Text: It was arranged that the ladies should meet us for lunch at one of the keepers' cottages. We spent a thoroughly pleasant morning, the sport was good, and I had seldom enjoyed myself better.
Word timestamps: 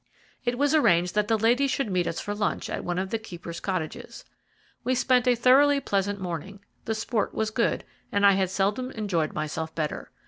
It 0.45 0.57
was 0.57 0.73
arranged 0.73 1.13
that 1.13 1.27
the 1.27 1.37
ladies 1.37 1.69
should 1.69 1.91
meet 1.91 2.07
us 2.07 2.19
for 2.19 2.33
lunch 2.33 2.71
at 2.71 2.83
one 2.83 2.97
of 2.97 3.11
the 3.11 3.19
keepers' 3.19 3.59
cottages. 3.59 4.25
We 4.83 4.95
spent 4.95 5.27
a 5.27 5.35
thoroughly 5.35 5.79
pleasant 5.79 6.19
morning, 6.19 6.61
the 6.85 6.95
sport 6.95 7.35
was 7.35 7.51
good, 7.51 7.83
and 8.11 8.25
I 8.25 8.31
had 8.31 8.49
seldom 8.49 8.89
enjoyed 8.89 9.33
myself 9.33 9.75
better. 9.75 10.09